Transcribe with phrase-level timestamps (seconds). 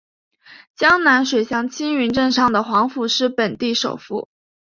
[0.75, 4.27] 江南水乡青云镇上的黄府是本地首富。